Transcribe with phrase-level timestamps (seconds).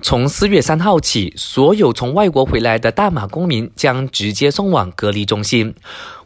[0.00, 5.74] 从四月三号起，所有从外国回来的大马公民将直接送往隔离中心。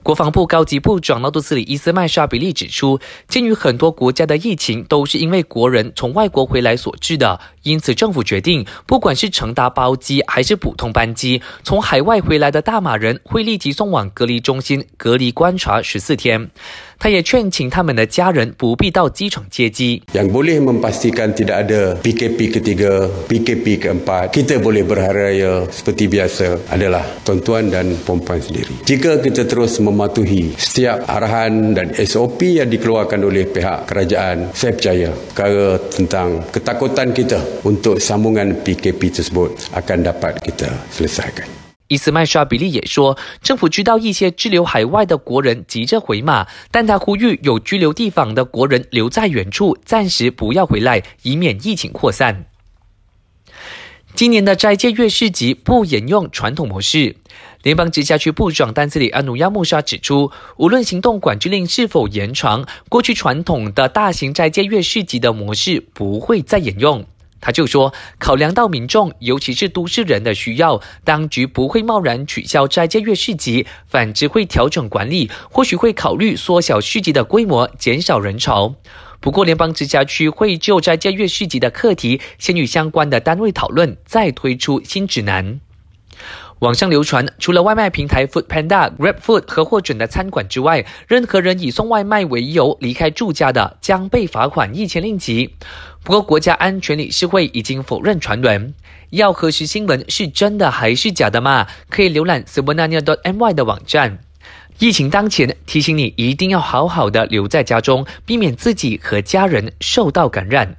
[0.07, 16.51] 国防部高级部长纳杜斯里伊斯麦沙比利指出，鉴于很多国家的疫情都是因为国人从外国回来所致的，因此政府决定，不管是乘搭包机还是普通班机，从海外回来的大马人会立即送往隔离中心隔离观察十四天。
[16.99, 20.01] 他也劝请他们的家人不必到机场接机。
[20.15, 27.69] Yang boleh memastikan tidak ada PKP ketiga, PKP keempat, kita boleh berharaya seperti biasa adalah tuan-tuan
[27.69, 28.73] dan puan-puan sendiri.
[28.89, 34.76] Jika kita terus mem mematuhi setiap arahan dan SOP yang dikeluarkan oleh pihak kerajaan, saya
[34.76, 41.48] percaya perkara tentang ketakutan kita untuk sambungan PKP tersebut akan dapat kita selesaikan.
[41.92, 52.46] 伊斯麦沙比利也说，政府知道一些滞留海外的国人急着回马，但他呼吁有居留地方的国人留在原处，暂时不要回来，以免疫情扩散。
[54.17, 57.15] 今年的斋戒月市集不沿用传统模式，
[57.63, 67.05] 联邦直辖区部长丹斯里安努亚穆沙指出，无论行动管制令是否延长，过去传统的大型斋戒月市集的模式不会再沿用。
[67.47, 78.75] 他就说，考量到民众，尤其是都市人的需要，当局不会贸然取消斋戒月市集，反之会调整管理，或许会考虑缩小市集的规模，减少人潮。
[79.21, 85.61] 不过，联邦直辖区会就斋戒月市集的课题，先与相关的单位讨论，再推出新指南。
[86.61, 95.55] 网上流传，除了外卖平台 Food Panda、Grab Food 和获准的餐馆之外，任何人以送外卖为由离开住家的，将被罚款一千令吉。
[96.03, 98.73] 不过，国家安全理事会已经否认传闻。
[99.11, 101.67] 要核实新闻是真的还是假的吗？
[101.91, 104.19] 可以浏览 s u b a n a n i a m y 的网站。
[104.79, 110.77] 疫情当前，提醒你一定要好好的留在家中，避免自己和家人受到感染。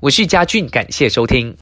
[0.00, 1.56] 我是嘉俊，感谢收听。